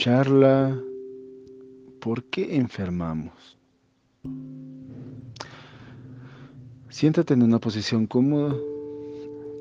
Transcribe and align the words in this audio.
charla 0.00 0.80
¿Por 2.00 2.24
qué 2.24 2.56
enfermamos? 2.56 3.58
Siéntate 6.88 7.34
en 7.34 7.42
una 7.42 7.58
posición 7.58 8.06
cómoda 8.06 8.56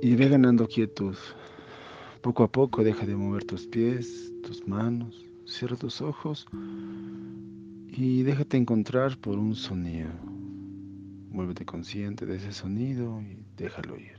y 0.01 0.15
ve 0.15 0.29
ganando 0.29 0.65
quietud. 0.69 1.17
Poco 2.21 2.43
a 2.43 2.47
poco 2.49 2.85
deja 2.85 3.05
de 3.05 3.17
mover 3.17 3.43
tus 3.43 3.67
pies, 3.67 4.31
tus 4.41 4.65
manos, 4.65 5.25
cierra 5.45 5.75
tus 5.75 5.99
ojos 5.99 6.47
y 7.89 8.23
déjate 8.23 8.55
encontrar 8.55 9.17
por 9.17 9.37
un 9.37 9.55
sonido. 9.55 10.11
Vuélvete 11.33 11.65
consciente 11.65 12.25
de 12.25 12.37
ese 12.37 12.53
sonido 12.53 13.21
y 13.21 13.43
déjalo 13.57 13.97
ir. 13.97 14.18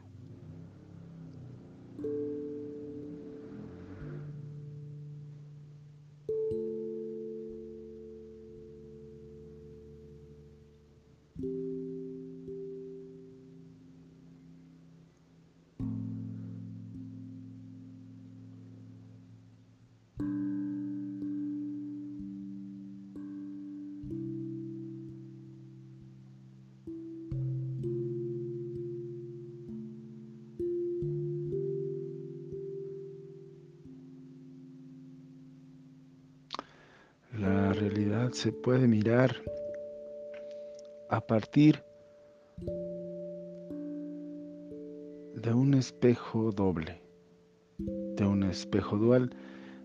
Se 38.32 38.52
puede 38.52 38.86
mirar 38.86 39.36
a 41.08 41.20
partir 41.20 41.82
de 45.34 45.52
un 45.52 45.74
espejo 45.74 46.52
doble, 46.52 47.00
de 47.78 48.24
un 48.24 48.42
espejo 48.44 48.96
dual 48.96 49.30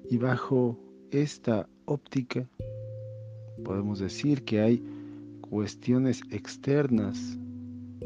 y 0.10 0.18
bajo 0.18 0.78
esta 1.12 1.68
óptica 1.86 2.48
podemos 3.64 4.00
decir 4.00 4.44
que 4.44 4.60
hay 4.62 4.84
cuestiones 5.42 6.22
externas 6.32 7.38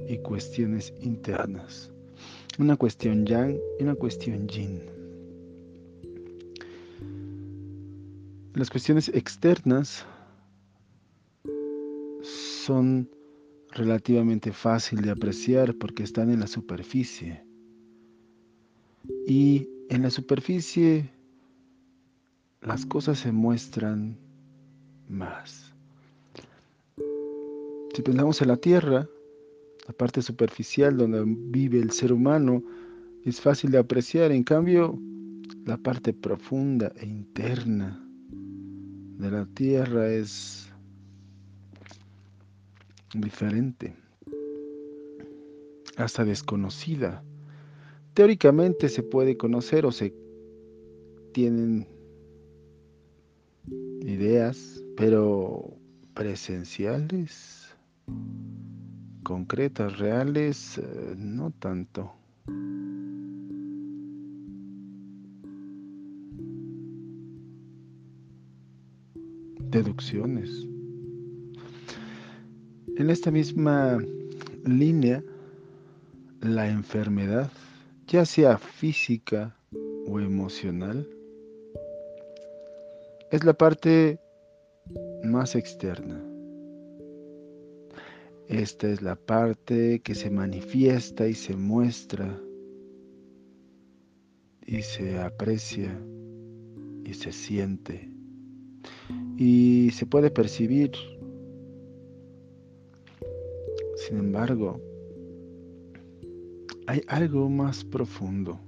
y 0.08 0.18
cuestiones 0.20 0.94
internas. 1.02 1.92
Una 2.58 2.76
cuestión 2.76 3.26
yang 3.26 3.58
y 3.80 3.84
una 3.84 3.96
cuestión 3.96 4.48
yin. 4.48 4.82
Las 8.54 8.70
cuestiones 8.70 9.10
externas 9.10 10.06
son 12.70 13.10
relativamente 13.72 14.52
fácil 14.52 15.02
de 15.02 15.10
apreciar 15.10 15.74
porque 15.74 16.04
están 16.04 16.30
en 16.30 16.40
la 16.40 16.46
superficie. 16.46 17.44
Y 19.26 19.68
en 19.90 20.04
la 20.04 20.12
superficie 20.12 21.10
las 22.62 22.86
cosas 22.86 23.18
se 23.18 23.32
muestran 23.32 24.20
más. 25.08 25.74
Si 27.96 28.04
pensamos 28.04 28.40
en 28.44 28.50
la 28.50 28.58
Tierra, 28.58 29.10
la 29.88 29.94
parte 29.96 30.22
superficial 30.22 30.96
donde 30.96 31.24
vive 31.26 31.80
el 31.80 31.90
ser 31.90 32.14
humano 32.14 32.64
es 33.26 33.42
fácil 33.42 33.72
de 33.72 33.80
apreciar, 33.80 34.32
en 34.32 34.44
cambio 34.44 34.96
la 35.66 35.78
parte 35.78 36.14
profunda 36.14 36.94
e 36.98 37.08
interna 37.08 38.00
de 39.18 39.32
la 39.32 39.48
Tierra 39.48 40.08
es 40.12 40.69
diferente, 43.14 43.96
hasta 45.98 46.24
desconocida. 46.26 47.24
Teóricamente 48.14 48.90
se 48.90 49.04
puede 49.04 49.38
conocer 49.38 49.86
o 49.86 49.92
se 49.92 50.14
tienen 51.34 51.88
ideas, 54.02 54.84
pero 54.98 55.78
presenciales, 56.14 57.76
concretas, 59.24 60.00
reales, 60.00 60.78
eh, 60.78 61.16
no 61.18 61.52
tanto. 61.52 62.12
Deducciones. 69.70 70.68
En 73.00 73.10
esta 73.10 73.32
misma 73.32 73.98
línea, 74.66 75.24
la 76.42 76.68
enfermedad, 76.68 77.50
ya 78.08 78.26
sea 78.26 78.58
física 78.58 79.56
o 80.06 80.20
emocional, 80.20 81.08
es 83.32 83.46
la 83.46 83.54
parte 83.54 84.20
más 85.24 85.56
externa. 85.56 86.22
Esta 88.50 88.90
es 88.90 89.02
la 89.02 89.16
parte 89.16 90.02
que 90.02 90.14
se 90.14 90.30
manifiesta 90.30 91.26
y 91.26 91.36
se 91.36 91.56
muestra 91.56 92.38
y 94.66 94.82
se 94.82 95.18
aprecia 95.20 95.98
y 97.06 97.14
se 97.14 97.32
siente 97.32 98.12
y 99.38 99.90
se 99.92 100.06
puede 100.06 100.32
percibir 100.32 100.92
sin 104.10 104.18
embargo, 104.18 104.82
hay 106.88 107.04
algo 107.08 107.48
más 107.48 107.86
profundo. 107.86 108.60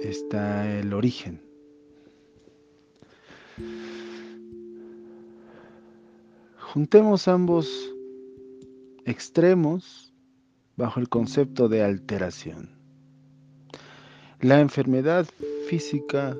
Está 0.00 0.78
el 0.78 0.94
origen. 0.94 1.42
Juntemos 6.72 7.28
ambos 7.28 7.68
extremos 9.04 10.14
bajo 10.76 11.00
el 11.00 11.10
concepto 11.10 11.68
de 11.68 11.82
alteración. 11.82 12.70
La 14.40 14.58
enfermedad 14.62 15.26
física 15.68 16.34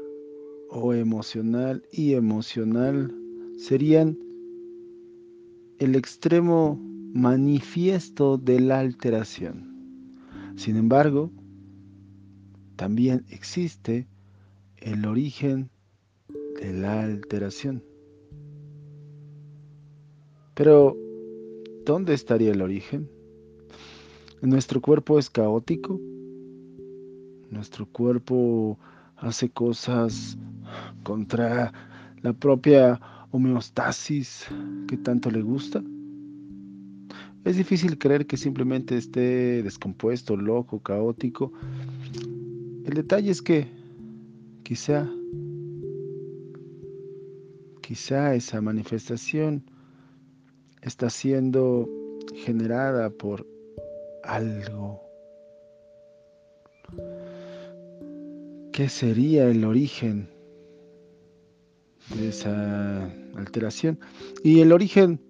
o 0.70 0.94
emocional 0.94 1.84
y 1.92 2.14
emocional 2.14 3.14
serían 3.58 4.16
el 5.82 5.97
extremo 5.97 6.78
manifiesto 7.12 8.38
de 8.38 8.60
la 8.60 8.78
alteración. 8.78 9.72
Sin 10.56 10.76
embargo, 10.76 11.32
también 12.76 13.25
existe 13.31 14.06
el 14.76 15.04
origen 15.06 15.70
de 16.60 16.72
la 16.72 17.03
alteración. 17.03 17.82
Pero, 20.54 20.97
¿dónde 21.84 22.14
estaría 22.14 22.53
el 22.53 22.62
origen? 22.62 23.10
¿Nuestro 24.41 24.81
cuerpo 24.81 25.19
es 25.19 25.31
caótico? 25.31 26.00
¿Nuestro 27.50 27.87
cuerpo 27.87 28.78
hace 29.16 29.50
cosas 29.50 30.38
contra 31.03 31.72
la 32.22 32.32
propia 32.32 33.00
homeostasis 33.32 34.47
que 34.87 34.97
tanto 34.97 35.31
le 35.31 35.43
gusta? 35.43 35.82
Es 37.44 37.56
difícil 37.56 37.98
creer 37.98 38.26
que 38.26 38.37
simplemente 38.37 38.97
esté 38.97 39.62
descompuesto, 39.64 40.37
loco, 40.37 40.81
caótico. 40.81 41.52
El 42.84 42.94
detalle 42.94 43.32
es 43.32 43.43
que 43.43 43.67
quizá, 44.62 45.11
quizá 47.81 48.34
esa 48.37 48.61
manifestación 48.61 49.64
está 50.82 51.11
siendo 51.11 51.88
generada 52.44 53.11
por 53.11 53.44
algo. 54.23 55.00
¿Qué 58.73 58.88
sería 58.88 59.49
el 59.49 59.64
origen 59.64 60.31
esa 62.20 63.04
alteración. 63.37 63.99
Y 64.43 64.60
el 64.60 64.72
origen 64.72 65.20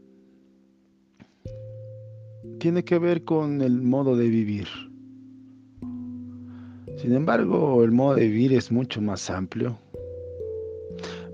tiene 2.58 2.84
que 2.84 2.98
ver 2.98 3.24
con 3.24 3.60
el 3.60 3.82
modo 3.82 4.16
de 4.16 4.28
vivir. 4.28 4.68
Sin 6.96 7.14
embargo, 7.14 7.82
el 7.82 7.90
modo 7.90 8.14
de 8.14 8.28
vivir 8.28 8.52
es 8.52 8.70
mucho 8.70 9.00
más 9.00 9.28
amplio. 9.30 9.78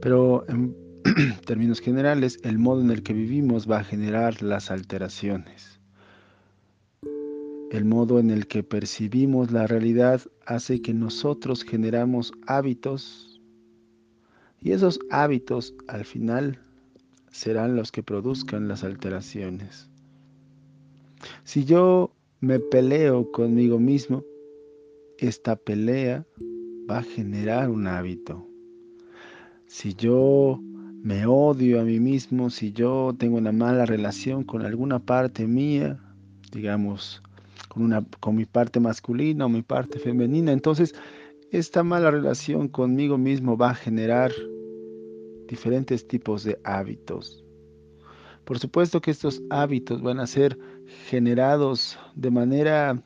Pero 0.00 0.44
en 0.48 0.74
términos 1.44 1.80
generales, 1.80 2.38
el 2.44 2.58
modo 2.58 2.80
en 2.80 2.90
el 2.90 3.02
que 3.02 3.12
vivimos 3.12 3.70
va 3.70 3.80
a 3.80 3.84
generar 3.84 4.42
las 4.42 4.70
alteraciones. 4.70 5.80
El 7.70 7.84
modo 7.84 8.18
en 8.18 8.30
el 8.30 8.46
que 8.46 8.62
percibimos 8.62 9.50
la 9.50 9.66
realidad 9.66 10.22
hace 10.46 10.80
que 10.80 10.94
nosotros 10.94 11.64
generamos 11.64 12.32
hábitos 12.46 13.27
Y 14.60 14.72
esos 14.72 14.98
hábitos 15.10 15.74
al 15.86 16.04
final 16.04 16.58
serán 17.30 17.76
los 17.76 17.92
que 17.92 18.02
produzcan 18.02 18.68
las 18.68 18.84
alteraciones. 18.84 19.88
Si 21.44 21.64
yo 21.64 22.12
me 22.40 22.58
peleo 22.58 23.30
conmigo 23.32 23.78
mismo, 23.78 24.24
esta 25.18 25.56
pelea 25.56 26.24
va 26.90 26.98
a 26.98 27.02
generar 27.02 27.70
un 27.70 27.86
hábito. 27.86 28.46
Si 29.66 29.94
yo 29.94 30.60
me 31.02 31.26
odio 31.26 31.80
a 31.80 31.84
mí 31.84 32.00
mismo, 32.00 32.50
si 32.50 32.72
yo 32.72 33.14
tengo 33.18 33.36
una 33.36 33.52
mala 33.52 33.86
relación 33.86 34.44
con 34.44 34.62
alguna 34.62 34.98
parte 34.98 35.46
mía, 35.46 35.98
digamos, 36.52 37.22
con, 37.68 37.82
una, 37.82 38.04
con 38.20 38.36
mi 38.36 38.44
parte 38.44 38.80
masculina 38.80 39.46
o 39.46 39.48
mi 39.48 39.62
parte 39.62 39.98
femenina, 39.98 40.52
entonces 40.52 40.94
esta 41.50 41.82
mala 41.82 42.10
relación 42.10 42.68
conmigo 42.68 43.16
mismo 43.16 43.56
va 43.56 43.70
a 43.70 43.74
generar 43.74 44.32
diferentes 45.48 46.06
tipos 46.06 46.44
de 46.44 46.58
hábitos. 46.64 47.44
Por 48.44 48.58
supuesto 48.58 49.00
que 49.00 49.10
estos 49.10 49.42
hábitos 49.50 50.02
van 50.02 50.20
a 50.20 50.26
ser 50.26 50.58
generados 51.06 51.98
de 52.14 52.30
manera 52.30 53.02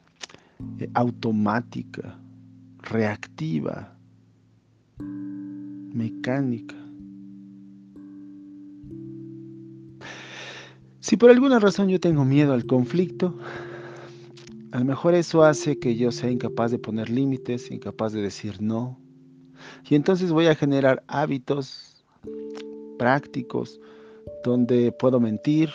eh, 0.79 0.89
automática, 0.95 2.19
reactiva, 2.79 3.97
mecánica. 4.99 6.77
Si 11.01 11.17
por 11.17 11.31
alguna 11.31 11.59
razón 11.59 11.89
yo 11.89 11.99
tengo 11.99 12.25
miedo 12.25 12.53
al 12.53 12.65
conflicto, 12.65 13.37
a 14.73 14.79
lo 14.79 14.85
mejor 14.87 15.15
eso 15.15 15.45
hace 15.45 15.79
que 15.79 15.97
yo 15.97 16.11
sea 16.11 16.31
incapaz 16.31 16.71
de 16.71 16.79
poner 16.79 17.11
límites, 17.11 17.71
incapaz 17.71 18.15
de 18.15 18.23
decir 18.23 18.61
no. 18.63 18.99
Y 19.89 19.95
entonces 19.95 20.33
voy 20.33 20.47
a 20.47 20.55
generar 20.55 21.05
hábitos 21.07 22.05
prácticos 22.99 23.79
donde 24.43 24.91
puedo 24.91 25.21
mentir, 25.21 25.71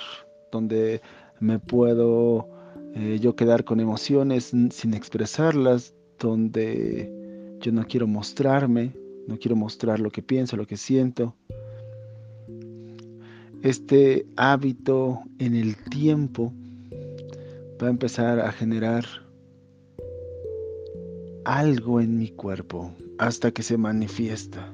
donde 0.51 1.01
me 1.39 1.59
puedo 1.59 2.49
eh, 2.95 3.19
yo 3.21 3.35
quedar 3.35 3.63
con 3.63 3.79
emociones 3.79 4.45
sin 4.71 4.93
expresarlas, 4.95 5.93
donde 6.19 7.57
yo 7.61 7.71
no 7.71 7.85
quiero 7.85 8.07
mostrarme, 8.07 8.93
no 9.27 9.37
quiero 9.37 9.55
mostrar 9.55 9.99
lo 9.99 10.09
que 10.09 10.23
pienso, 10.23 10.57
lo 10.57 10.65
que 10.65 10.77
siento. 10.77 11.35
Este 13.61 14.25
hábito 14.37 15.21
en 15.37 15.55
el 15.55 15.75
tiempo 15.75 16.51
va 17.81 17.87
a 17.87 17.89
empezar 17.91 18.39
a 18.39 18.51
generar 18.51 19.05
algo 21.45 22.01
en 22.01 22.17
mi 22.17 22.29
cuerpo 22.29 22.93
hasta 23.19 23.51
que 23.51 23.63
se 23.63 23.77
manifiesta. 23.77 24.73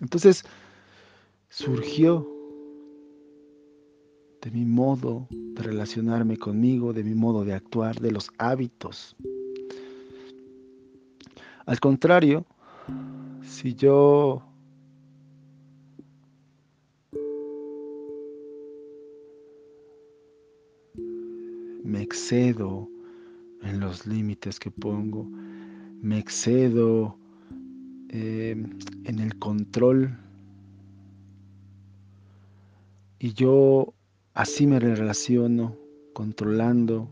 Entonces 0.00 0.44
surgió 1.48 2.28
de 4.42 4.50
mi 4.50 4.64
modo 4.64 5.26
de 5.30 5.62
relacionarme 5.62 6.36
conmigo, 6.36 6.92
de 6.92 7.02
mi 7.02 7.14
modo 7.14 7.44
de 7.44 7.54
actuar, 7.54 7.98
de 8.00 8.12
los 8.12 8.30
hábitos. 8.38 9.16
Al 11.64 11.80
contrario, 11.80 12.44
si 13.42 13.74
yo 13.74 14.42
me 21.86 22.02
excedo 22.02 22.88
en 23.62 23.80
los 23.80 24.06
límites 24.06 24.58
que 24.58 24.70
pongo, 24.70 25.24
me 26.02 26.18
excedo 26.18 27.16
eh, 28.08 28.56
en 29.04 29.18
el 29.18 29.38
control 29.38 30.16
y 33.18 33.32
yo 33.32 33.94
así 34.34 34.66
me 34.66 34.78
relaciono, 34.78 35.76
controlando, 36.12 37.08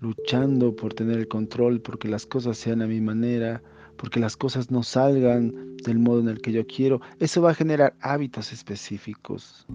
luchando 0.00 0.74
por 0.76 0.94
tener 0.94 1.18
el 1.18 1.28
control, 1.28 1.80
porque 1.80 2.08
las 2.08 2.26
cosas 2.26 2.56
sean 2.58 2.82
a 2.82 2.86
mi 2.86 3.00
manera, 3.00 3.62
porque 3.96 4.20
las 4.20 4.36
cosas 4.36 4.70
no 4.70 4.82
salgan 4.82 5.76
del 5.78 5.98
modo 5.98 6.20
en 6.20 6.28
el 6.28 6.40
que 6.40 6.52
yo 6.52 6.66
quiero. 6.66 7.00
Eso 7.18 7.42
va 7.42 7.50
a 7.50 7.54
generar 7.54 7.94
hábitos 8.00 8.52
específicos. 8.52 9.66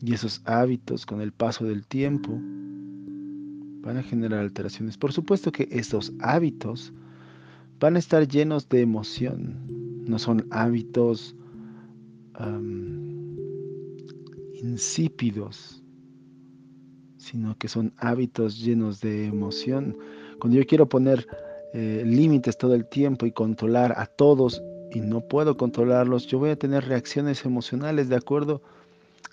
Y 0.00 0.14
esos 0.14 0.40
hábitos 0.44 1.06
con 1.06 1.20
el 1.20 1.32
paso 1.32 1.64
del 1.64 1.86
tiempo 1.86 2.38
van 3.82 3.96
a 3.96 4.02
generar 4.02 4.40
alteraciones. 4.40 4.96
Por 4.96 5.12
supuesto 5.12 5.50
que 5.50 5.68
esos 5.70 6.12
hábitos 6.20 6.92
van 7.80 7.96
a 7.96 7.98
estar 7.98 8.26
llenos 8.26 8.68
de 8.68 8.82
emoción. 8.82 10.04
No 10.06 10.18
son 10.18 10.46
hábitos 10.50 11.34
insípidos, 14.62 15.82
sino 17.16 17.56
que 17.58 17.68
son 17.68 17.92
hábitos 17.98 18.60
llenos 18.60 19.00
de 19.00 19.26
emoción. 19.26 19.96
Cuando 20.40 20.58
yo 20.58 20.66
quiero 20.66 20.88
poner 20.88 21.26
eh, 21.74 22.02
límites 22.06 22.56
todo 22.56 22.74
el 22.74 22.86
tiempo 22.86 23.26
y 23.26 23.32
controlar 23.32 23.94
a 23.98 24.06
todos 24.06 24.62
y 24.92 25.00
no 25.00 25.20
puedo 25.20 25.56
controlarlos, 25.56 26.26
yo 26.26 26.38
voy 26.38 26.50
a 26.50 26.58
tener 26.58 26.84
reacciones 26.84 27.44
emocionales 27.44 28.08
de 28.08 28.16
acuerdo 28.16 28.62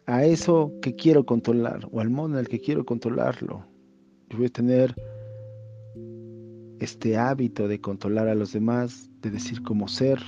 eso 0.08 0.72
que 0.82 0.96
quiero 0.96 1.26
controlar 1.26 1.88
o 1.92 2.00
al 2.00 2.10
modo 2.10 2.34
en 2.34 2.40
el 2.40 2.48
que 2.48 2.60
quiero 2.60 2.86
controlarlo. 2.86 3.66
Yo 4.30 4.38
voy 4.38 4.48
a 4.48 4.50
tener 4.50 4.96
este 6.80 7.18
hábito 7.18 7.68
de 7.68 7.80
controlar 7.80 8.28
a 8.28 8.36
los 8.36 8.54
demás, 8.54 9.10
de 9.22 9.32
decir 9.32 9.62
cómo 9.64 9.88
ser, 9.88 10.20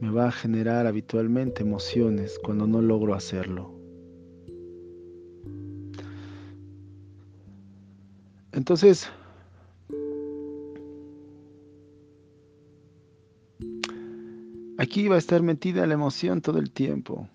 me 0.00 0.10
va 0.10 0.28
a 0.28 0.32
generar 0.32 0.86
habitualmente 0.86 1.62
emociones 1.62 2.38
cuando 2.44 2.66
no 2.66 2.82
logro 2.82 3.14
hacerlo. 3.14 3.74
Entonces, 8.52 9.10
aquí 14.78 15.08
va 15.08 15.16
a 15.16 15.18
estar 15.18 15.42
metida 15.42 15.86
la 15.86 15.94
emoción 15.94 16.40
todo 16.40 16.58
el 16.58 16.70
tiempo. 16.70 17.28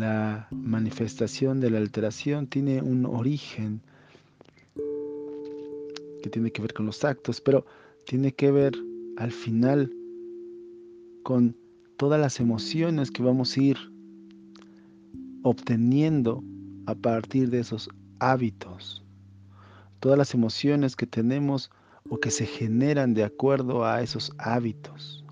La 0.00 0.48
manifestación 0.50 1.60
de 1.60 1.68
la 1.68 1.76
alteración 1.76 2.46
tiene 2.46 2.80
un 2.80 3.04
origen 3.04 3.82
que 6.22 6.30
tiene 6.30 6.50
que 6.50 6.62
ver 6.62 6.72
con 6.72 6.86
los 6.86 7.04
actos, 7.04 7.42
pero 7.42 7.66
tiene 8.06 8.32
que 8.32 8.50
ver 8.50 8.72
al 9.18 9.30
final 9.30 9.92
con 11.22 11.54
todas 11.98 12.18
las 12.18 12.40
emociones 12.40 13.10
que 13.10 13.22
vamos 13.22 13.54
a 13.54 13.60
ir 13.60 13.76
obteniendo 15.42 16.42
a 16.86 16.94
partir 16.94 17.50
de 17.50 17.58
esos 17.58 17.90
hábitos. 18.20 19.04
Todas 20.00 20.16
las 20.16 20.32
emociones 20.32 20.96
que 20.96 21.06
tenemos 21.06 21.70
o 22.08 22.16
que 22.16 22.30
se 22.30 22.46
generan 22.46 23.12
de 23.12 23.24
acuerdo 23.24 23.84
a 23.84 24.00
esos 24.00 24.32
hábitos. 24.38 25.26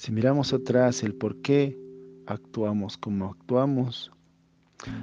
Si 0.00 0.12
miramos 0.12 0.54
atrás 0.54 1.02
el 1.02 1.12
por 1.12 1.42
qué 1.42 1.78
actuamos 2.24 2.96
como 2.96 3.26
actuamos, 3.26 4.10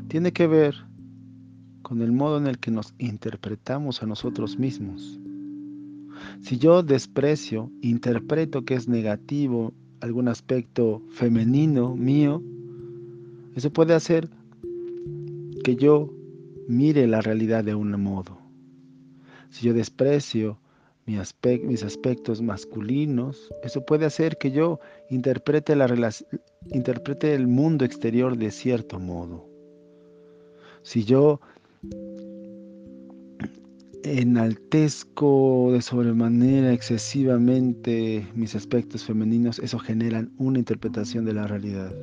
tiene 0.07 0.33
que 0.33 0.47
ver 0.47 0.73
con 1.83 2.01
el 2.01 2.11
modo 2.11 2.39
en 2.39 2.47
el 2.47 2.57
que 2.57 2.71
nos 2.71 2.95
interpretamos 2.97 4.01
a 4.01 4.07
nosotros 4.07 4.57
mismos. 4.57 5.19
Si 6.41 6.57
yo 6.57 6.81
desprecio, 6.81 7.69
interpreto 7.81 8.65
que 8.65 8.73
es 8.73 8.87
negativo 8.87 9.71
algún 9.99 10.29
aspecto 10.29 11.03
femenino 11.11 11.95
mío, 11.95 12.41
eso 13.53 13.71
puede 13.71 13.93
hacer 13.93 14.27
que 15.63 15.75
yo 15.75 16.11
mire 16.67 17.05
la 17.05 17.21
realidad 17.21 17.63
de 17.63 17.75
un 17.75 17.91
modo. 18.01 18.39
Si 19.51 19.63
yo 19.63 19.75
desprecio 19.75 20.57
mis 21.07 21.83
aspectos 21.83 22.41
masculinos, 22.41 23.49
eso 23.63 23.85
puede 23.85 24.05
hacer 24.05 24.37
que 24.37 24.51
yo 24.51 24.79
interprete, 25.09 25.75
la 25.75 25.87
interprete 26.71 27.33
el 27.33 27.47
mundo 27.47 27.85
exterior 27.85 28.37
de 28.37 28.51
cierto 28.51 28.99
modo. 28.99 29.47
Si 30.83 31.05
yo 31.05 31.39
enaltezco 34.03 35.69
de 35.71 35.81
sobremanera 35.81 36.73
excesivamente 36.73 38.27
mis 38.35 38.53
aspectos 38.55 39.05
femeninos, 39.05 39.59
eso 39.59 39.79
generan 39.79 40.33
una 40.37 40.59
interpretación 40.59 41.23
de 41.23 41.33
la 41.33 41.47
realidad. 41.47 41.93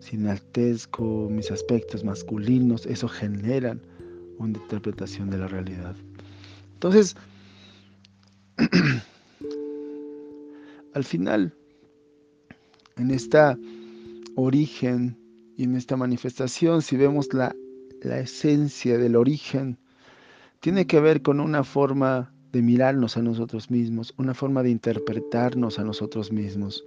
Si 0.00 0.16
enaltezco 0.16 1.28
mis 1.30 1.50
aspectos 1.50 2.04
masculinos, 2.04 2.84
eso 2.86 3.08
generan 3.08 3.80
una 4.38 4.58
interpretación 4.58 5.30
de 5.30 5.38
la 5.38 5.48
realidad. 5.48 5.96
Entonces, 6.78 7.16
al 10.94 11.02
final, 11.02 11.52
en 12.96 13.10
esta 13.10 13.58
origen 14.36 15.18
Y 15.56 15.64
en 15.64 15.74
esta 15.74 15.96
manifestación, 15.96 16.82
si 16.82 16.96
vemos 16.96 17.34
la, 17.34 17.52
la 18.00 18.20
esencia 18.20 18.96
del 18.96 19.16
origen, 19.16 19.76
tiene 20.60 20.86
que 20.86 21.00
ver 21.00 21.20
con 21.20 21.40
una 21.40 21.64
forma 21.64 22.32
de 22.52 22.62
mirarnos 22.62 23.16
a 23.16 23.22
nosotros 23.22 23.72
mismos, 23.72 24.14
una 24.16 24.34
forma 24.34 24.62
de 24.62 24.70
interpretarnos 24.70 25.80
a 25.80 25.82
nosotros 25.82 26.30
mismos. 26.30 26.84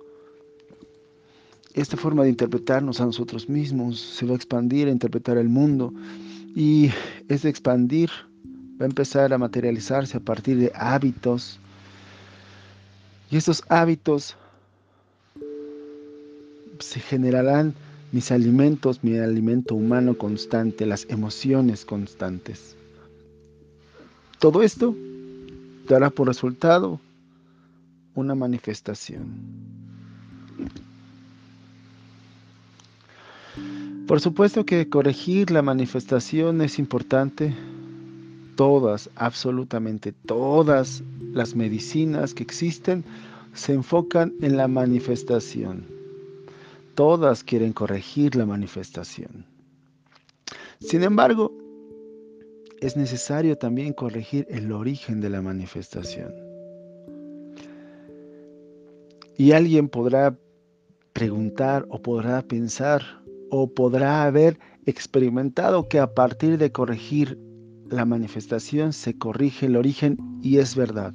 Esta 1.74 1.98
forma 1.98 2.24
de 2.24 2.30
interpretarnos 2.30 3.02
a 3.02 3.06
nosotros 3.06 3.50
mismos 3.50 4.00
se 4.00 4.26
va 4.26 4.32
a 4.32 4.36
expandir 4.38 4.88
a 4.88 4.92
interpretar 4.92 5.38
el 5.38 5.50
mundo 5.50 5.94
y 6.56 6.92
ese 7.28 7.50
expandir 7.50 8.10
va 8.82 8.86
a 8.86 8.90
empezar 8.90 9.32
a 9.32 9.38
materializarse 9.38 10.18
a 10.18 10.20
partir 10.20 10.58
de 10.58 10.72
hábitos. 10.74 11.60
Y 13.30 13.38
estos 13.38 13.64
hábitos 13.70 14.36
se 16.80 17.00
generarán 17.00 17.76
mis 18.12 18.32
alimentos, 18.32 19.04
mi 19.04 19.18
alimento 19.18 19.76
humano 19.76 20.18
constante, 20.18 20.88
las 20.88 21.06
emociones 21.10 21.86
constantes. 21.86 22.76
Todo 24.40 24.64
esto 24.64 24.96
dará 25.88 26.10
por 26.10 26.28
resultado 26.28 27.00
una 28.16 28.34
manifestación. 28.34 29.28
Por 34.08 34.20
supuesto 34.20 34.66
que 34.66 34.90
corregir 34.90 35.52
la 35.52 35.62
manifestación 35.62 36.62
es 36.62 36.80
importante. 36.80 37.54
Todas, 38.56 39.10
absolutamente 39.16 40.12
todas 40.12 41.04
las 41.34 41.56
medicinas 41.56 42.34
que 42.34 42.44
existen 42.44 43.04
se 43.54 43.74
enfocan 43.74 44.34
en 44.42 44.58
la 44.58 44.68
manifestación. 44.68 45.86
Todas 46.96 47.44
quieren 47.44 47.74
corregir 47.74 48.36
la 48.36 48.46
manifestación. 48.46 49.46
Sin 50.80 51.04
embargo, 51.04 51.52
es 52.82 52.98
necesario 52.98 53.58
también 53.58 53.94
corregir 53.94 54.48
el 54.50 54.72
origen 54.72 55.22
de 55.22 55.30
la 55.30 55.42
manifestación. 55.42 56.34
Y 59.38 59.54
alguien 59.54 59.88
podrá 59.88 60.38
preguntar 61.14 61.86
o 61.90 62.02
podrá 62.02 62.42
pensar 62.42 63.02
o 63.50 63.68
podrá 63.68 64.24
haber 64.24 64.60
experimentado 64.86 65.88
que 65.88 66.00
a 66.00 66.14
partir 66.14 66.58
de 66.58 66.72
corregir 66.72 67.38
la 67.92 68.06
manifestación 68.06 68.94
se 68.94 69.18
corrige 69.18 69.66
el 69.66 69.76
origen 69.76 70.18
y 70.42 70.58
es 70.58 70.76
verdad. 70.76 71.14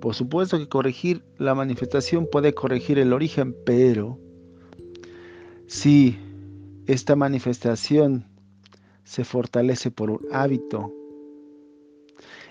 Por 0.00 0.14
supuesto 0.14 0.58
que 0.58 0.68
corregir 0.68 1.24
la 1.38 1.54
manifestación 1.54 2.28
puede 2.30 2.54
corregir 2.54 2.98
el 2.98 3.12
origen, 3.12 3.56
pero 3.64 4.18
si 5.66 6.18
esta 6.86 7.14
manifestación 7.14 8.26
se 9.04 9.24
fortalece 9.24 9.90
por 9.90 10.10
un 10.10 10.20
hábito 10.32 10.92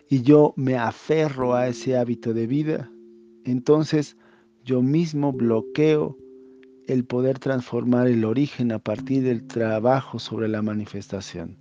y 0.10 0.22
yo 0.22 0.54
me 0.56 0.78
aferro 0.78 1.56
a 1.56 1.68
ese 1.68 1.98
hábito 1.98 2.34
de 2.34 2.48
vida, 2.48 2.90
entonces 3.44 4.16
yo 4.64 4.82
mismo 4.82 5.34
bloqueo 5.34 6.18
el 6.88 7.04
poder 7.04 7.40
transformar 7.40 8.08
el 8.08 8.24
origen 8.24 8.72
a 8.72 8.80
partir 8.80 9.24
del 9.24 9.46
trabajo 9.46 10.20
sobre 10.20 10.48
la 10.48 10.62
manifestación. 10.62 11.58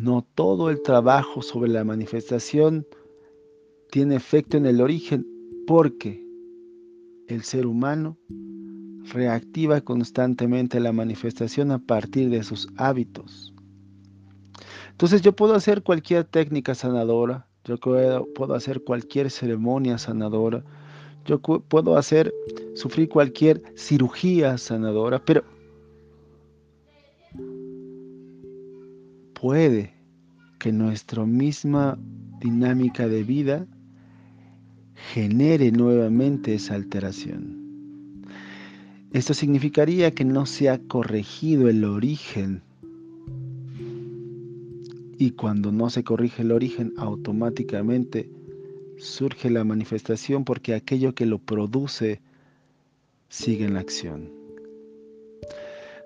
No 0.00 0.26
todo 0.34 0.70
el 0.70 0.80
trabajo 0.80 1.42
sobre 1.42 1.70
la 1.70 1.84
manifestación 1.84 2.86
tiene 3.90 4.16
efecto 4.16 4.56
en 4.56 4.64
el 4.64 4.80
origen 4.80 5.26
porque 5.66 6.24
el 7.28 7.42
ser 7.42 7.66
humano 7.66 8.16
reactiva 9.12 9.82
constantemente 9.82 10.80
la 10.80 10.92
manifestación 10.92 11.70
a 11.70 11.80
partir 11.80 12.30
de 12.30 12.42
sus 12.44 12.66
hábitos. 12.78 13.52
Entonces 14.92 15.20
yo 15.20 15.36
puedo 15.36 15.54
hacer 15.54 15.82
cualquier 15.82 16.24
técnica 16.24 16.74
sanadora, 16.74 17.46
yo 17.64 17.76
puedo, 17.76 18.54
hacer 18.54 18.82
cualquier 18.82 19.30
ceremonia 19.30 19.98
sanadora, 19.98 20.64
yo 21.26 21.42
puedo 21.42 21.98
hacer, 21.98 22.32
sufrir 22.74 23.10
cualquier 23.10 23.62
cirugía 23.76 24.56
sanadora, 24.56 25.22
pero 25.22 25.44
puede 29.40 29.94
que 30.58 30.70
nuestra 30.70 31.24
misma 31.24 31.98
dinámica 32.40 33.08
de 33.08 33.24
vida 33.24 33.66
genere 35.14 35.72
nuevamente 35.72 36.54
esa 36.54 36.74
alteración. 36.74 38.26
Esto 39.12 39.32
significaría 39.32 40.10
que 40.10 40.24
no 40.24 40.44
se 40.46 40.68
ha 40.68 40.78
corregido 40.78 41.68
el 41.68 41.84
origen 41.84 42.62
y 45.18 45.32
cuando 45.32 45.72
no 45.72 45.90
se 45.90 46.04
corrige 46.04 46.42
el 46.42 46.52
origen, 46.52 46.92
automáticamente 46.96 48.30
surge 48.98 49.50
la 49.50 49.64
manifestación 49.64 50.44
porque 50.44 50.74
aquello 50.74 51.14
que 51.14 51.26
lo 51.26 51.38
produce 51.38 52.20
sigue 53.28 53.64
en 53.64 53.74
la 53.74 53.80
acción. 53.80 54.39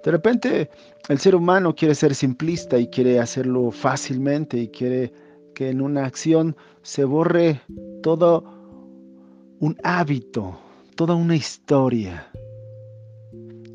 De 0.04 0.10
repente 0.10 0.70
el 1.08 1.18
ser 1.18 1.34
humano 1.34 1.74
quiere 1.74 1.94
ser 1.94 2.14
simplista 2.14 2.78
y 2.78 2.88
quiere 2.88 3.18
hacerlo 3.18 3.70
fácilmente 3.70 4.58
y 4.58 4.68
quiere 4.68 5.12
que 5.54 5.70
en 5.70 5.80
una 5.80 6.04
acción 6.04 6.54
se 6.82 7.04
borre 7.04 7.62
todo 8.02 8.44
un 9.60 9.78
hábito, 9.82 10.58
toda 10.94 11.14
una 11.14 11.34
historia. 11.34 12.30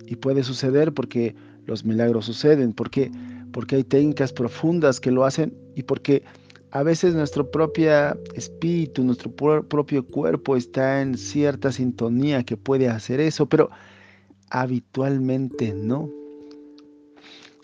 Y 0.05 0.15
puede 0.17 0.43
suceder 0.43 0.93
porque 0.93 1.35
los 1.65 1.83
milagros 1.83 2.25
suceden, 2.25 2.73
porque 2.73 3.11
porque 3.51 3.77
hay 3.77 3.83
técnicas 3.83 4.31
profundas 4.31 4.99
que 4.99 5.09
lo 5.09 5.25
hacen 5.25 5.57
y 5.75 5.81
porque 5.81 6.23
a 6.69 6.83
veces 6.83 7.15
nuestro 7.15 7.49
propio 7.49 7.91
espíritu, 8.35 9.03
nuestro 9.03 9.31
propio 9.31 10.05
cuerpo 10.05 10.55
está 10.55 11.01
en 11.01 11.17
cierta 11.17 11.71
sintonía 11.71 12.43
que 12.43 12.57
puede 12.57 12.87
hacer 12.87 13.19
eso, 13.19 13.49
pero 13.49 13.71
habitualmente 14.51 15.73
no. 15.73 16.18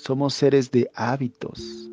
Somos 0.05 0.35
seres 0.35 0.69
de 0.69 0.88
hábitos. 0.93 1.89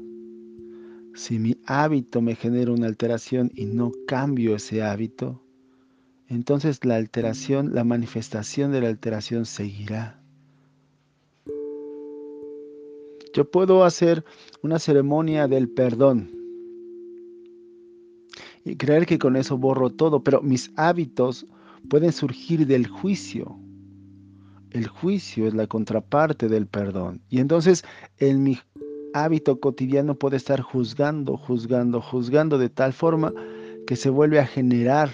Si 1.15 1.39
mi 1.39 1.57
hábito 1.65 2.21
me 2.21 2.35
genera 2.35 2.71
una 2.71 2.87
alteración 2.87 3.51
y 3.55 3.65
no 3.65 3.91
cambio 4.07 4.55
ese 4.55 4.83
hábito, 4.83 5.43
entonces 6.29 6.85
la 6.85 6.97
alteración, 6.97 7.75
la 7.75 7.85
manifestación 7.85 8.71
de 8.71 8.83
la 8.83 8.89
alteración 8.89 9.47
seguirá. 9.47 10.23
Yo 13.33 13.51
puedo 13.51 13.83
hacer 13.83 14.27
una 14.63 14.79
ceremonia 14.79 15.49
del 15.49 15.71
perdón 15.71 16.31
y 18.63 18.77
creer 18.77 19.07
que 19.07 19.19
con 19.19 19.37
eso 19.37 19.57
borro 19.57 19.89
todo, 19.89 20.23
pero 20.23 20.43
mis 20.43 20.71
hábitos 20.77 21.47
pueden 21.89 22.13
surgir 22.13 22.67
del 22.67 22.87
juicio. 22.89 23.62
El 24.73 24.89
juicio 24.89 25.47
es 25.47 25.55
la 25.55 25.67
contraparte 25.67 26.49
del 26.49 26.67
perdón. 26.67 27.21
Y 27.29 27.41
entonces 27.41 27.85
en 28.19 28.43
mi 28.43 28.59
hábito 29.13 29.61
cotidiano 29.61 30.15
puede 30.15 30.37
estar 30.37 30.63
juzgando, 30.63 31.37
juzgando, 31.37 32.01
juzgando 32.01 32.57
de 32.57 32.71
tal 32.71 32.95
forma 32.95 33.33
que 33.87 33.97
se 33.97 34.09
vuelve 34.09 34.41
a 34.41 34.47
generar 34.47 35.11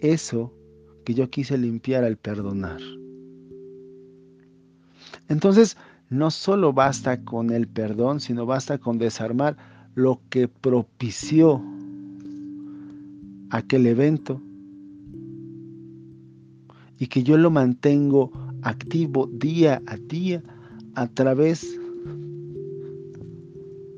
eso 0.00 0.52
que 1.04 1.14
yo 1.14 1.30
quise 1.30 1.56
limpiar 1.56 2.02
al 2.02 2.16
perdonar. 2.16 2.80
Entonces, 5.28 5.76
no 6.10 6.30
solo 6.30 6.72
basta 6.72 7.22
con 7.22 7.50
el 7.50 7.68
perdón, 7.68 8.20
sino 8.20 8.46
basta 8.46 8.78
con 8.78 8.98
desarmar 8.98 9.56
lo 9.94 10.20
que 10.30 10.48
propició 10.48 11.62
aquel 13.50 13.86
evento 13.86 14.40
y 16.98 17.06
que 17.06 17.22
yo 17.22 17.36
lo 17.36 17.50
mantengo 17.50 18.32
activo 18.62 19.26
día 19.32 19.82
a 19.86 19.96
día 19.96 20.42
a 20.94 21.06
través 21.06 21.78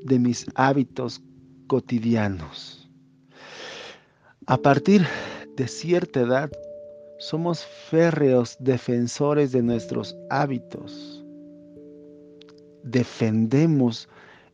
de 0.05 0.19
mis 0.19 0.47
hábitos 0.55 1.23
cotidianos. 1.67 2.91
A 4.47 4.57
partir 4.57 5.07
de 5.57 5.69
cierta 5.69 6.21
edad, 6.21 6.51
somos 7.19 7.65
férreos 7.91 8.57
defensores 8.61 9.53
de 9.53 9.63
nuestros 9.63 10.17
hábitos 10.31 11.21
defendemos 12.83 14.09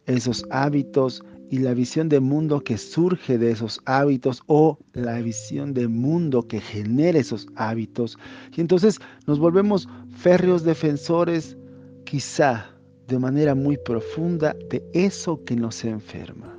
esos 0.07 0.45
hábitos 0.51 1.23
y 1.51 1.59
la 1.59 1.75
visión 1.75 2.09
de 2.09 2.21
mundo 2.21 2.61
que 2.61 2.77
surge 2.77 3.39
de 3.39 3.51
esos 3.53 3.81
hábitos 3.85 4.43
o 4.47 4.79
la 4.93 5.21
visión 5.21 5.75
de 5.75 5.89
mundo 5.89 6.43
que 6.43 6.61
genera 6.61 7.19
esos 7.19 7.47
hábitos. 7.57 8.19
Y 8.57 8.61
entonces 8.61 8.99
nos 9.27 9.39
volvemos 9.39 9.89
férreos 10.17 10.65
defensores, 10.65 11.57
quizá 12.05 12.71
de 13.07 13.19
manera 13.19 13.55
muy 13.55 13.77
profunda, 13.77 14.57
de 14.71 14.83
eso 14.93 15.43
que 15.45 15.57
nos 15.57 15.85
enferma. 15.85 16.53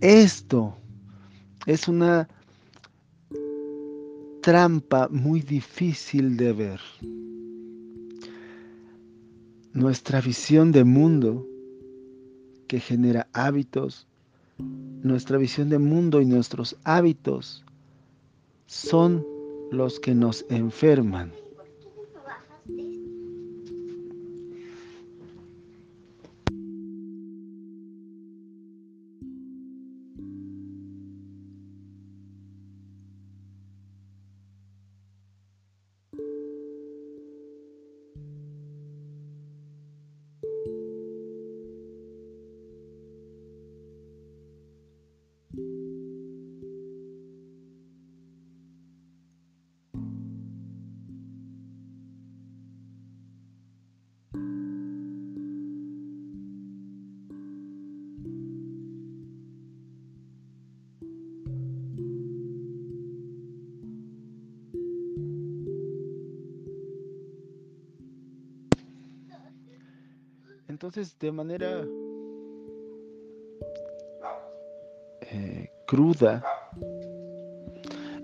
Esto 0.00 0.76
es 1.66 1.86
una 1.86 2.28
trampa 4.42 5.08
muy 5.10 5.42
difícil 5.42 6.36
de 6.36 6.52
ver. 6.52 6.80
nuestra 9.72 10.20
visión 10.20 10.72
de 10.72 10.84
mundo 10.84 11.46
que 12.70 12.78
genera 12.78 13.26
hábitos, 13.32 14.06
nuestra 15.02 15.38
visión 15.38 15.70
de 15.70 15.80
mundo 15.80 16.20
y 16.20 16.24
nuestros 16.24 16.76
hábitos 16.84 17.64
son 18.66 19.26
los 19.72 19.98
que 19.98 20.14
nos 20.14 20.46
enferman. 20.50 21.32
Entonces, 70.82 71.14
de 71.18 71.30
manera 71.30 71.86
eh, 75.20 75.68
cruda, 75.86 76.42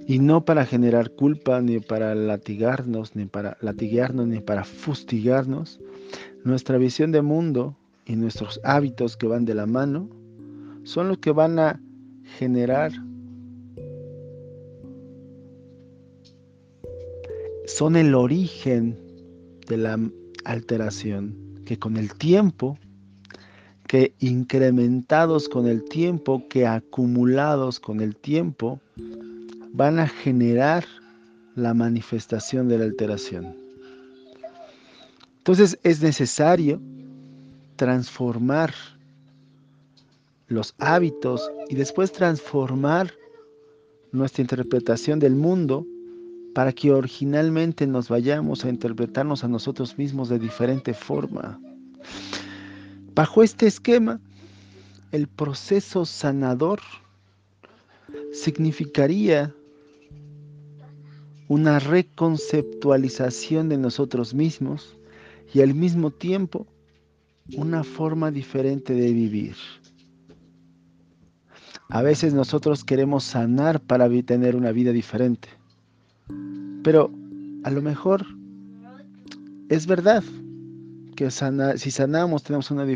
y 0.06 0.18
no 0.20 0.42
para 0.42 0.64
generar 0.64 1.10
culpa, 1.10 1.60
ni 1.60 1.80
para 1.80 2.14
latigarnos, 2.14 3.14
ni 3.14 3.26
para 3.26 3.58
latigarnos, 3.60 4.26
ni 4.26 4.40
para 4.40 4.64
fustigarnos, 4.64 5.80
nuestra 6.44 6.78
visión 6.78 7.12
de 7.12 7.20
mundo 7.20 7.76
y 8.06 8.16
nuestros 8.16 8.58
hábitos 8.64 9.18
que 9.18 9.26
van 9.26 9.44
de 9.44 9.52
la 9.52 9.66
mano 9.66 10.08
son 10.84 11.08
los 11.08 11.18
que 11.18 11.32
van 11.32 11.58
a 11.58 11.78
generar, 12.38 12.90
son 17.66 17.96
el 17.96 18.14
origen 18.14 18.98
de 19.68 19.76
la 19.76 20.00
alteración 20.46 21.46
que 21.66 21.78
con 21.78 21.99
el 21.99 22.14
tiempo, 22.14 22.78
que 23.87 24.14
incrementados 24.20 25.49
con 25.49 25.66
el 25.66 25.85
tiempo, 25.85 26.49
que 26.49 26.66
acumulados 26.66 27.78
con 27.78 28.00
el 28.00 28.16
tiempo, 28.16 28.80
van 29.73 29.99
a 29.99 30.08
generar 30.08 30.87
la 31.54 31.75
manifestación 31.75 32.68
de 32.68 32.78
la 32.78 32.85
alteración. 32.85 33.54
Entonces 35.38 35.78
es 35.82 36.00
necesario 36.00 36.80
transformar 37.76 38.73
los 40.49 40.75
hábitos 40.78 41.50
y 41.68 41.75
después 41.75 42.12
transformar 42.12 43.12
nuestra 44.12 44.42
interpretación 44.42 45.18
del 45.18 45.35
mundo 45.35 45.87
para 46.56 46.72
que 46.72 46.90
originalmente 46.90 47.86
nos 47.86 48.08
vayamos 48.08 48.64
a 48.64 48.71
interpretarnos 48.71 49.45
a 49.45 49.49
nosotros 49.49 49.99
mismos 49.99 50.30
de 50.30 50.38
diferente 50.38 50.95
forma. 50.95 51.60
Bajo 53.14 53.42
este 53.42 53.66
esquema, 53.66 54.23
el 55.12 55.28
proceso 55.28 56.06
sanador 56.06 56.80
significaría 58.32 59.54
una 61.49 61.78
reconceptualización 61.78 63.69
de 63.69 63.76
nosotros 63.76 64.32
mismos 64.32 64.97
y 65.52 65.60
al 65.60 65.75
mismo 65.75 66.10
tiempo 66.10 66.66
una 67.54 67.84
forma 67.84 68.30
diferente 68.30 68.95
de 68.95 69.12
vivir. 69.12 69.56
A 71.90 72.00
veces 72.00 72.32
nosotros 72.32 72.82
queremos 72.82 73.25
sanar 73.25 73.78
para 73.78 74.08
tener 74.23 74.56
una 74.56 74.73
vida 74.73 74.92
diferente. 74.92 75.55
Pero 76.82 77.10
a 77.65 77.71
lo 77.71 77.82
mejor 77.82 78.26
es 79.69 79.86
verdad 79.86 80.23
que 81.17 81.30
si 81.30 81.91
sanamos 81.91 82.43
tenemos 82.43 82.71
una, 82.71 82.86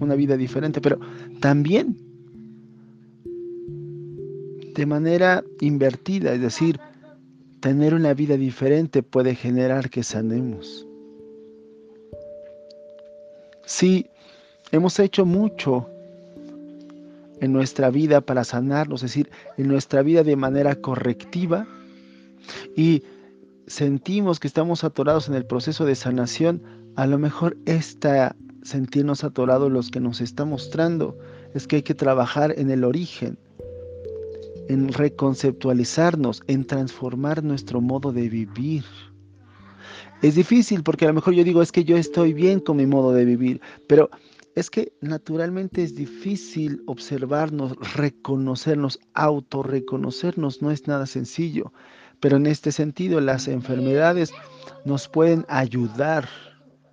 una 0.00 0.14
vida 0.14 0.36
diferente, 0.36 0.80
pero 0.80 1.00
también 1.40 1.96
de 4.74 4.86
manera 4.86 5.42
invertida, 5.60 6.34
es 6.34 6.40
decir, 6.40 6.80
tener 7.60 7.94
una 7.94 8.14
vida 8.14 8.36
diferente 8.36 9.02
puede 9.02 9.34
generar 9.34 9.90
que 9.90 10.02
sanemos. 10.02 10.86
Si 13.64 14.06
hemos 14.70 14.98
hecho 14.98 15.24
mucho 15.24 15.88
en 17.40 17.52
nuestra 17.52 17.90
vida 17.90 18.20
para 18.20 18.44
sanarnos, 18.44 19.02
es 19.02 19.10
decir, 19.10 19.30
en 19.56 19.68
nuestra 19.68 20.02
vida 20.02 20.22
de 20.22 20.36
manera 20.36 20.74
correctiva, 20.76 21.66
y 22.76 23.02
sentimos 23.66 24.40
que 24.40 24.48
estamos 24.48 24.84
atorados 24.84 25.28
en 25.28 25.34
el 25.34 25.46
proceso 25.46 25.84
de 25.84 25.94
sanación, 25.94 26.62
a 26.96 27.06
lo 27.06 27.18
mejor 27.18 27.56
esta 27.64 28.36
sentirnos 28.62 29.24
atorados 29.24 29.70
los 29.70 29.90
que 29.90 30.00
nos 30.00 30.20
está 30.20 30.44
mostrando 30.44 31.18
es 31.54 31.66
que 31.66 31.76
hay 31.76 31.82
que 31.82 31.94
trabajar 31.94 32.54
en 32.56 32.70
el 32.70 32.84
origen, 32.84 33.38
en 34.68 34.92
reconceptualizarnos, 34.92 36.42
en 36.46 36.64
transformar 36.64 37.42
nuestro 37.42 37.80
modo 37.80 38.12
de 38.12 38.28
vivir. 38.28 38.84
Es 40.22 40.36
difícil 40.36 40.82
porque 40.82 41.04
a 41.04 41.08
lo 41.08 41.14
mejor 41.14 41.34
yo 41.34 41.44
digo 41.44 41.62
es 41.62 41.72
que 41.72 41.84
yo 41.84 41.96
estoy 41.96 42.32
bien 42.32 42.60
con 42.60 42.76
mi 42.76 42.86
modo 42.86 43.12
de 43.12 43.24
vivir, 43.24 43.60
pero 43.88 44.08
es 44.54 44.70
que 44.70 44.92
naturalmente 45.00 45.82
es 45.82 45.94
difícil 45.94 46.82
observarnos, 46.86 47.74
reconocernos, 47.94 49.00
autorreconocernos, 49.14 50.62
no 50.62 50.70
es 50.70 50.86
nada 50.86 51.06
sencillo. 51.06 51.72
Pero 52.22 52.36
en 52.36 52.46
este 52.46 52.70
sentido, 52.70 53.20
las 53.20 53.48
enfermedades 53.48 54.32
nos 54.84 55.08
pueden 55.08 55.44
ayudar 55.48 56.28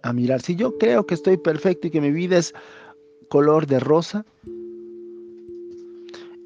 a 0.02 0.12
mirar. 0.12 0.42
Si 0.42 0.56
yo 0.56 0.78
creo 0.80 1.06
que 1.06 1.14
estoy 1.14 1.38
perfecto 1.38 1.88
y 1.88 1.92
que 1.92 2.02
mi 2.02 2.10
vida 2.10 2.38
es 2.40 2.56
color 3.30 3.68
de 3.68 3.80
rosa 3.80 4.26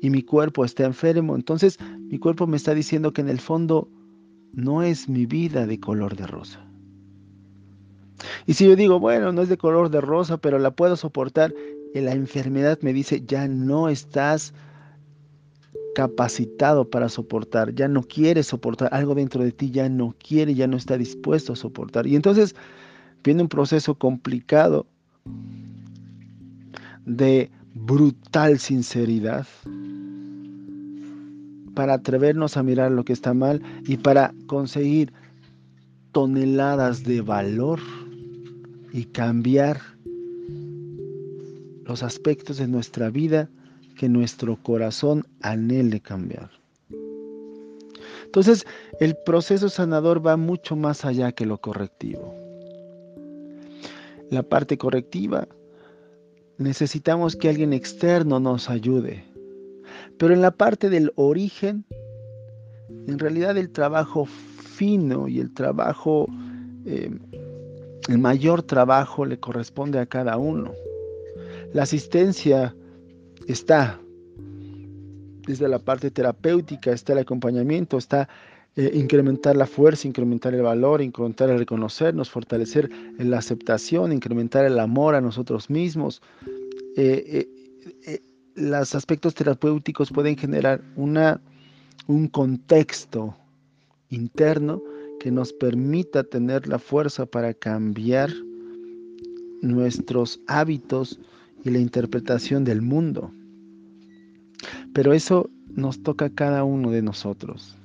y 0.02 0.10
mi 0.10 0.22
cuerpo 0.22 0.66
está 0.66 0.84
enfermo, 0.84 1.38
entonces 1.38 1.80
mi 1.98 2.20
cuerpo 2.20 2.46
me 2.46 2.58
está 2.58 2.74
diciendo 2.74 3.14
que 3.14 3.22
en 3.22 3.30
el 3.30 3.40
fondo 3.40 3.88
no 4.52 4.84
es 4.84 5.08
mi 5.08 5.26
vida 5.26 5.66
de 5.66 5.80
color 5.80 6.18
de 6.18 6.28
rosa. 6.28 6.60
Y 8.46 8.56
si 8.56 8.68
yo 8.68 8.76
digo, 8.76 9.00
bueno, 9.00 9.32
no 9.32 9.42
es 9.42 9.48
de 9.48 9.58
color 9.58 9.92
de 9.92 10.02
rosa, 10.02 10.38
pero 10.38 10.60
la 10.60 10.72
puedo 10.72 10.98
soportar, 10.98 11.54
y 11.94 12.02
la 12.02 12.12
enfermedad 12.12 12.80
me 12.82 12.92
dice, 12.92 13.24
ya 13.26 13.48
no 13.48 13.88
estás 13.88 14.54
capacitado 15.94 16.90
para 16.90 17.10
soportar, 17.10 17.74
ya 17.74 17.88
no 17.88 18.04
quiere 18.04 18.44
soportar, 18.44 18.90
algo 18.92 19.16
dentro 19.16 19.44
de 19.44 19.52
ti 19.52 19.72
ya 19.72 19.90
no 19.90 20.16
quiere, 20.18 20.56
ya 20.56 20.68
no 20.68 20.78
está 20.78 20.98
dispuesto 20.98 21.54
a 21.54 21.56
soportar. 21.56 22.08
Y 22.08 22.16
entonces 22.16 22.56
viene 23.24 23.44
un 23.44 23.50
proceso 23.50 23.96
complicado 23.96 24.86
de 27.06 27.52
brutal 27.74 28.60
sinceridad 28.60 29.48
para 31.74 31.96
atrevernos 31.96 32.58
a 32.58 32.64
mirar 32.64 32.92
lo 32.92 33.04
que 33.04 33.14
está 33.14 33.34
mal 33.34 33.62
y 33.86 33.98
para 33.98 34.34
conseguir 34.48 35.12
toneladas 36.12 37.04
de 37.04 37.22
valor 37.22 37.80
y 38.92 39.06
cambiar 39.06 39.82
los 41.86 42.04
aspectos 42.04 42.58
de 42.58 42.68
nuestra 42.68 43.10
vida 43.10 43.50
que 43.96 44.10
nuestro 44.10 44.62
corazón 44.62 45.26
anhele 45.42 46.00
cambiar. 46.02 46.50
Entonces, 48.26 48.66
el 49.00 49.16
proceso 49.16 49.70
sanador 49.70 50.26
va 50.26 50.38
mucho 50.38 50.76
más 50.76 51.06
allá 51.06 51.32
que 51.34 51.46
lo 51.46 51.60
correctivo. 51.60 52.34
La 54.32 54.42
parte 54.42 54.78
correctiva, 54.78 55.48
necesitamos 56.58 57.36
que 57.36 57.50
alguien 57.50 57.74
externo 57.74 58.40
nos 58.40 58.70
ayude. 58.70 59.24
Pero 60.18 60.34
en 60.34 60.42
la 60.42 60.52
parte 60.52 60.90
del 60.90 61.12
origen, 61.16 61.86
en 63.08 63.20
realidad 63.20 63.58
el 63.58 63.72
trabajo 63.72 64.26
fino 64.26 65.28
y 65.28 65.40
el 65.40 65.54
trabajo, 65.54 66.28
eh, 66.86 67.12
el 68.10 68.18
mayor 68.18 68.64
trabajo 68.64 69.26
le 69.26 69.40
corresponde 69.40 70.00
a 70.00 70.08
cada 70.08 70.38
uno. 70.38 70.74
La 71.74 71.84
asistencia 71.84 72.76
está 73.48 74.00
desde 75.46 75.68
la 75.68 75.80
parte 75.80 76.10
terapéutica, 76.12 76.92
está 76.92 77.14
el 77.14 77.20
acompañamiento, 77.20 77.98
está 77.98 78.30
eh, 78.76 78.92
incrementar 78.96 79.56
la 79.56 79.68
fuerza, 79.68 80.08
incrementar 80.08 80.54
el 80.56 80.62
valor, 80.62 81.02
incrementar 81.02 81.50
el 81.50 81.60
reconocernos, 81.60 82.30
fortalecer 82.30 82.90
la 83.20 83.38
aceptación, 83.38 84.12
incrementar 84.12 84.66
el 84.66 84.80
amor 84.80 85.16
a 85.16 85.22
nosotros 85.22 85.70
mismos. 85.70 86.22
Eh, 86.96 87.48
eh, 88.06 88.20
los 88.56 88.96
aspectos 88.96 89.36
terapéuticos 89.36 90.12
pueden 90.12 90.38
generar 90.38 90.82
una, 90.96 91.42
un 92.08 92.28
contexto 92.28 93.36
interno 94.10 94.82
que 95.20 95.32
nos 95.32 95.54
permita 95.54 96.24
tener 96.24 96.68
la 96.68 96.80
fuerza 96.80 97.26
para 97.26 97.54
cambiar 97.54 98.32
nuestros 99.62 100.40
hábitos 100.48 101.20
y 101.64 101.70
la 101.70 101.80
interpretación 101.80 102.64
del 102.64 102.82
mundo. 102.82 103.32
Pero 104.94 105.14
eso 105.14 105.50
nos 105.70 106.04
toca 106.04 106.26
a 106.26 106.30
cada 106.30 106.64
uno 106.64 106.92
de 106.92 107.02
nosotros. 107.02 107.78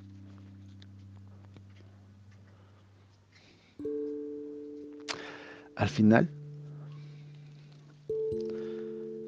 Al 5.76 5.88
final, 5.88 6.28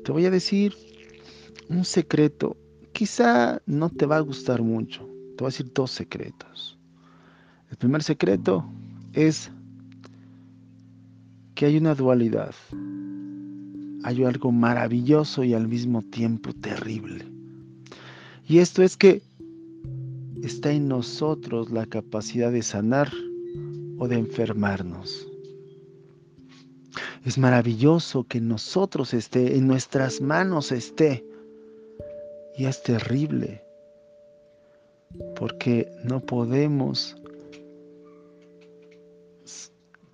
te 0.04 0.12
voy 0.12 0.26
a 0.26 0.30
decir 0.30 0.74
un 1.68 1.84
secreto. 1.84 2.56
Quizá 2.92 3.62
no 3.66 3.88
te 3.88 4.04
va 4.04 4.16
a 4.16 4.20
gustar 4.20 4.60
mucho. 4.60 5.08
Te 5.36 5.44
voy 5.44 5.46
a 5.46 5.52
decir 5.52 5.72
dos 5.72 5.92
secretos. 5.92 6.76
El 7.70 7.76
primer 7.76 8.02
secreto 8.02 8.68
es 9.12 9.50
que 11.54 11.66
hay 11.66 11.76
una 11.76 11.94
dualidad. 11.94 12.52
Hay 14.02 14.24
algo 14.24 14.50
maravilloso 14.50 15.44
y 15.44 15.54
al 15.54 15.68
mismo 15.68 16.02
tiempo 16.02 16.52
terrible. 16.52 17.26
Y 18.48 18.58
esto 18.58 18.82
es 18.82 18.96
que 18.96 19.22
está 20.42 20.72
en 20.72 20.88
nosotros 20.88 21.70
la 21.70 21.86
capacidad 21.86 22.50
de 22.50 22.62
sanar 22.62 23.12
o 23.98 24.08
de 24.08 24.16
enfermarnos. 24.16 25.28
Es 27.24 27.36
maravilloso 27.36 28.24
que 28.24 28.38
en 28.38 28.48
nosotros 28.48 29.12
esté, 29.12 29.56
en 29.56 29.66
nuestras 29.66 30.20
manos 30.20 30.72
esté. 30.72 31.24
Y 32.56 32.64
es 32.64 32.82
terrible, 32.82 33.62
porque 35.36 35.90
no 36.04 36.20
podemos 36.20 37.19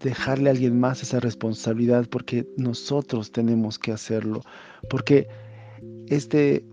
dejarle 0.07 0.49
a 0.49 0.53
alguien 0.53 0.81
más 0.81 1.03
esa 1.03 1.21
responsabilidad, 1.21 2.09
porque 2.09 2.49
nosotros 2.57 3.31
tenemos 3.31 3.79
que 3.79 3.92
hacerlo, 3.92 4.40
porque 4.88 5.29
este, 6.09 6.64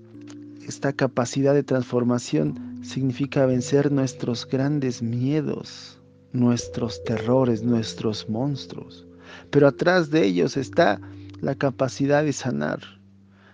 esta 0.66 0.94
capacidad 0.94 1.54
de 1.54 1.64
transformación 1.64 2.80
significa 2.84 3.46
vencer 3.46 3.92
nuestros 3.92 4.48
grandes 4.48 5.02
miedos, 5.02 6.00
nuestros 6.32 7.04
terrores, 7.04 7.64
nuestros 7.64 8.30
monstruos 8.30 9.06
pero 9.50 9.68
atrás 9.68 10.10
de 10.10 10.26
ellos 10.26 10.58
está 10.58 11.00
la 11.42 11.56
capacidad 11.56 12.24
de 12.24 12.34
sanar. 12.34 12.80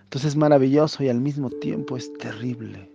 Entonces 0.04 0.30
es 0.30 0.36
maravilloso 0.36 1.02
y 1.04 1.08
al 1.08 1.20
mismo 1.20 1.50
tiempo 1.50 1.96
es 1.96 2.12
terrible. 2.14 2.90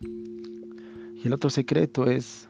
Y 0.00 1.26
el 1.26 1.32
otro 1.32 1.50
secreto 1.50 2.10
es, 2.10 2.48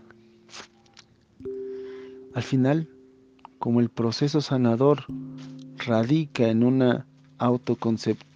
al 2.34 2.42
final, 2.42 2.88
como 3.58 3.80
el 3.80 3.88
proceso 3.88 4.40
sanador 4.40 5.04
radica 5.86 6.48
en 6.48 6.64
una 6.64 7.06
autoconcepción, 7.38 8.32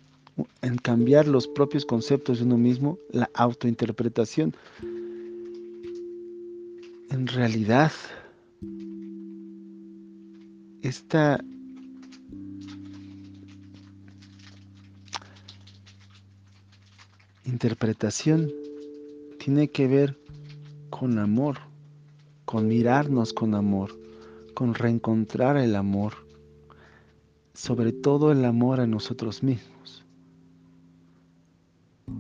en 0.61 0.77
cambiar 0.77 1.27
los 1.27 1.49
propios 1.49 1.87
conceptos 1.87 2.39
de 2.39 2.45
uno 2.45 2.59
mismo, 2.59 2.99
la 3.11 3.31
autointerpretación, 3.35 4.55
en 7.11 7.27
realidad 7.27 7.93
esta 10.83 11.43
interpretación 17.45 18.53
tiene 19.39 19.69
que 19.69 19.87
ver 19.87 20.19
con 20.91 21.19
amor, 21.19 21.59
con 22.57 22.69
mirarnos 22.69 23.35
con 23.35 23.55
amor, 23.55 23.91
con 24.55 24.73
reencontrar 24.73 25.59
el 25.59 25.77
amor, 25.77 26.15
sobre 27.53 27.93
todo 27.93 28.33
el 28.33 28.47
amor 28.47 28.81
a 28.81 28.87
nosotros 28.87 29.43
mismos. 29.43 30.07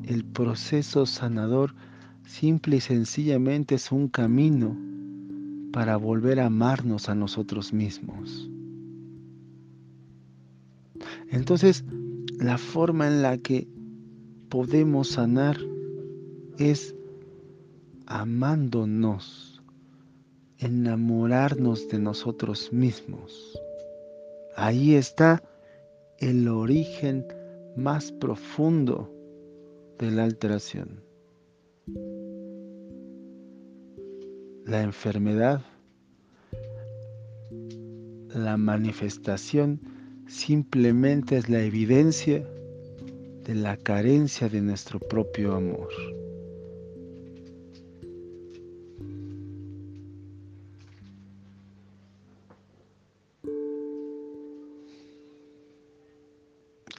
El 0.03 0.27
proceso 0.27 1.07
sanador 1.07 1.75
simple 2.27 2.77
y 2.77 2.81
sencillamente 2.83 3.77
es 3.77 3.90
un 3.90 4.09
camino 4.09 4.77
para 5.72 5.96
volver 5.96 6.40
a 6.40 6.46
amarnos 6.49 7.09
a 7.09 7.14
nosotros 7.14 7.72
mismos. 7.72 8.51
Entonces, 11.31 11.83
la 12.38 12.59
forma 12.59 13.07
en 13.07 13.22
la 13.22 13.38
que 13.38 13.66
podemos 14.51 15.09
sanar 15.09 15.57
es 16.59 16.94
amándonos, 18.05 19.45
enamorarnos 20.59 21.88
de 21.88 21.99
nosotros 21.99 22.73
mismos. 22.73 23.61
Ahí 24.57 24.95
está 24.95 25.42
el 26.19 26.49
origen 26.49 27.27
más 27.77 28.11
profundo 28.12 29.12
de 29.99 30.11
la 30.11 30.25
alteración. 30.25 31.03
La 34.64 34.83
enfermedad, 34.83 35.62
la 38.29 38.57
manifestación 38.57 39.81
simplemente 40.27 41.37
es 41.37 41.49
la 41.49 41.61
evidencia 41.62 42.45
de 43.45 43.55
la 43.55 43.77
carencia 43.77 44.49
de 44.49 44.61
nuestro 44.61 44.99
propio 44.99 45.55
amor. 45.55 45.88